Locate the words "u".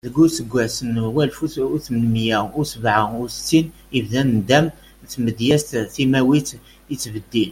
1.75-1.77, 2.59-2.61, 3.19-3.21